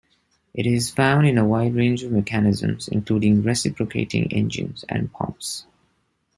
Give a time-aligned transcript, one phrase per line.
[0.55, 5.67] It is found in a wide range of mechanisms, including reciprocating engines and pumps.